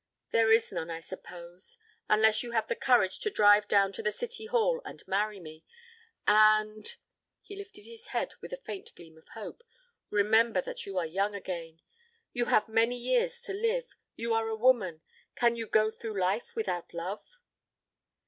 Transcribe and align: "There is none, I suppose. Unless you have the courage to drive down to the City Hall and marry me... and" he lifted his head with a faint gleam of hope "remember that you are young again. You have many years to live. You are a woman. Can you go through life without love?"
"There 0.31 0.51
is 0.51 0.71
none, 0.71 0.89
I 0.89 0.99
suppose. 0.99 1.77
Unless 2.09 2.41
you 2.41 2.53
have 2.53 2.67
the 2.67 2.75
courage 2.75 3.19
to 3.19 3.29
drive 3.29 3.67
down 3.67 3.91
to 3.93 4.01
the 4.01 4.11
City 4.11 4.47
Hall 4.47 4.81
and 4.83 5.07
marry 5.07 5.39
me... 5.39 5.63
and" 6.25 6.95
he 7.43 7.55
lifted 7.55 7.85
his 7.85 8.07
head 8.07 8.33
with 8.41 8.51
a 8.51 8.57
faint 8.57 8.95
gleam 8.95 9.15
of 9.15 9.27
hope 9.35 9.63
"remember 10.09 10.59
that 10.59 10.87
you 10.87 10.97
are 10.97 11.05
young 11.05 11.35
again. 11.35 11.81
You 12.33 12.45
have 12.45 12.67
many 12.67 12.97
years 12.97 13.41
to 13.41 13.53
live. 13.53 13.95
You 14.15 14.33
are 14.33 14.47
a 14.47 14.55
woman. 14.55 15.01
Can 15.35 15.55
you 15.55 15.67
go 15.67 15.91
through 15.91 16.19
life 16.19 16.55
without 16.55 16.95
love?" 16.95 17.39